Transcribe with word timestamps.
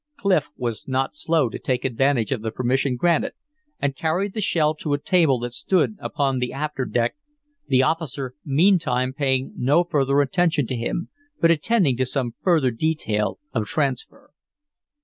Clif 0.17 0.49
was 0.57 0.87
not 0.87 1.13
slow 1.13 1.47
to 1.47 1.59
take 1.59 1.85
advantage 1.85 2.31
of 2.31 2.41
the 2.41 2.49
permission 2.49 2.95
granted, 2.95 3.33
and 3.79 3.95
carried 3.95 4.33
the 4.33 4.41
shell 4.41 4.73
to 4.77 4.93
a 4.95 4.99
table 4.99 5.37
that 5.41 5.53
stood 5.53 5.95
upon 5.99 6.39
the 6.39 6.51
after 6.51 6.85
deck, 6.85 7.15
the 7.67 7.83
officer 7.83 8.33
meantime 8.43 9.13
paying 9.13 9.53
no 9.55 9.83
further 9.83 10.19
attention 10.21 10.65
to 10.65 10.75
him, 10.75 11.09
but 11.39 11.51
attending 11.51 11.95
to 11.97 12.05
some 12.07 12.31
further 12.41 12.71
detail 12.71 13.37
of 13.53 13.67
transfer. 13.67 14.31